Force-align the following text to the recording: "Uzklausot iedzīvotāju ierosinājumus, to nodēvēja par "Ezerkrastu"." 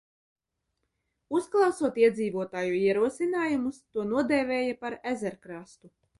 "Uzklausot 1.39 1.99
iedzīvotāju 2.05 2.73
ierosinājumus, 2.87 3.79
to 3.93 4.09
nodēvēja 4.15 4.81
par 4.87 4.99
"Ezerkrastu"." 5.15 5.95